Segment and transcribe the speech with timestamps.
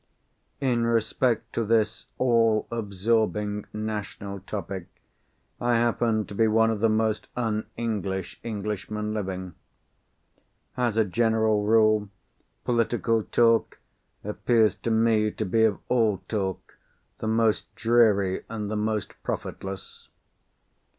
[0.59, 4.87] In respect to this all absorbing national topic,
[5.59, 9.53] I happen to be one of the most un English Englishmen living.
[10.75, 12.09] As a general rule,
[12.63, 13.77] political talk
[14.23, 16.79] appears to me to be of all talk
[17.19, 20.07] the most dreary and the most profitless.